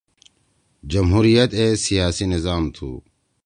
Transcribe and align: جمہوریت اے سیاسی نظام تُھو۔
جمہوریت 0.91 1.51
اے 1.59 1.65
سیاسی 1.85 2.25
نظام 2.33 2.63
تُھو۔ 2.75 2.89